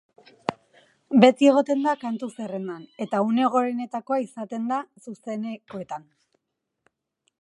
[1.23, 6.13] Beti egoten da kantu zerrendan, eta une gorenetakoa izaten da zuzenekoetan.